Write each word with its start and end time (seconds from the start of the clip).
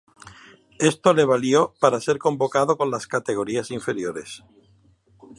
Esto 0.79 1.13
le 1.13 1.25
valió 1.25 1.75
para 1.79 2.01
ser 2.01 2.17
convocado 2.17 2.75
con 2.75 2.89
las 2.89 3.05
categorías 3.05 3.69
inferiores. 3.69 4.41